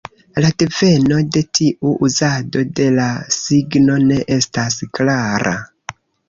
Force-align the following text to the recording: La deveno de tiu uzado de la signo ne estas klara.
La 0.43 0.47
deveno 0.61 1.17
de 1.35 1.43
tiu 1.57 1.91
uzado 2.07 2.63
de 2.79 2.87
la 2.95 3.05
signo 3.37 3.99
ne 4.07 4.19
estas 4.39 4.81
klara. 5.01 5.55